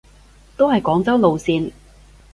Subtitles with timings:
[0.57, 1.71] 都係廣州路線